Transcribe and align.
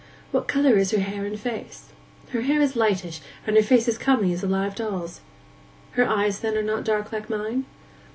What 0.31 0.47
colour 0.47 0.77
is 0.77 0.89
her 0.89 0.97
hair 0.99 1.25
and 1.25 1.39
face?' 1.39 1.89
'Her 2.29 2.41
hair 2.41 2.59
is 2.59 2.75
lightish, 2.75 3.21
and 3.45 3.55
her 3.55 3.61
face 3.61 3.87
as 3.87 3.99
comely 3.99 4.33
as 4.33 4.41
a 4.43 4.47
live 4.47 4.73
doll's.' 4.73 5.21
'Her 5.91 6.09
eyes, 6.09 6.39
then, 6.39 6.57
are 6.57 6.63
not 6.63 6.83
dark 6.85 7.11
like 7.11 7.29
mine? 7.29 7.65